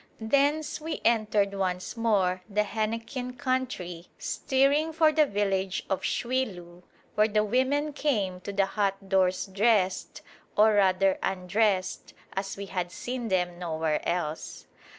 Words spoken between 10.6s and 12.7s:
rather undressed, as we